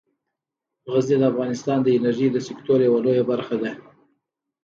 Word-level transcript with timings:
غزني 0.91 1.17
د 1.19 1.23
افغانستان 1.31 1.77
د 1.83 1.87
انرژۍ 1.97 2.27
د 2.31 2.37
سکتور 2.47 2.79
یوه 2.87 2.99
لویه 3.05 3.23
برخه 3.31 3.55
ده. 3.63 3.71